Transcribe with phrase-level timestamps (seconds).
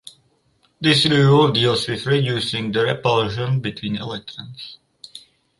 [0.79, 4.79] This rule deals with reducing the repulsion between electrons.